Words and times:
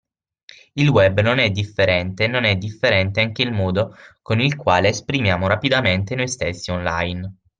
Il 0.73 0.87
web 0.87 1.19
non 1.19 1.37
è 1.37 1.51
differente 1.51 2.23
e 2.23 2.27
non 2.27 2.43
è 2.43 2.55
differente 2.55 3.21
anche 3.21 3.43
il 3.43 3.51
modo 3.51 3.95
con 4.23 4.41
il 4.41 4.55
quale 4.55 4.87
esprimiamo 4.89 5.45
rapidamente 5.47 6.15
noi 6.15 6.27
stessi 6.27 6.71
online. 6.71 7.35